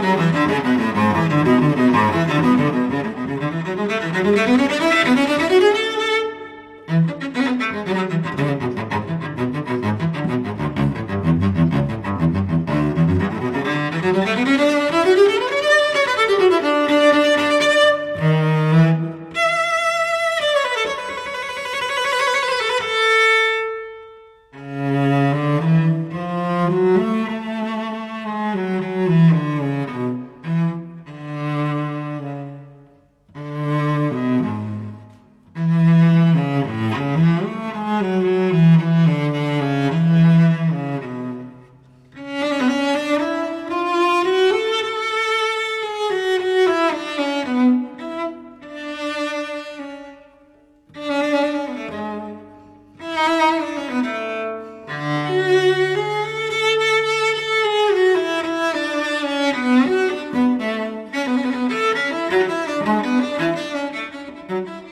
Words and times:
Música 0.00 0.67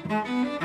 Música 0.08 0.55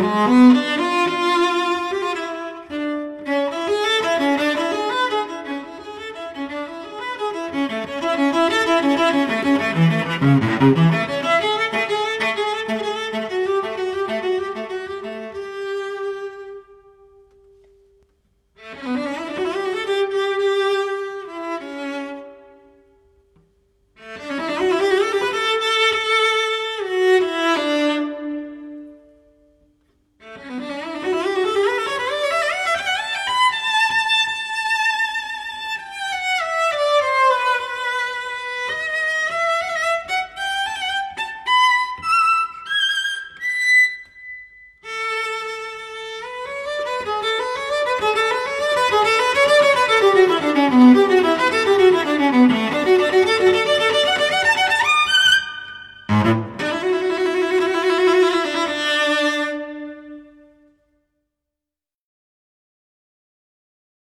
Música 0.00 0.71